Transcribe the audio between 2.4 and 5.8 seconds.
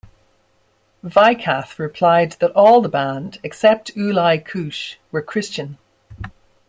all the band, except Uli Kusch, were Christian.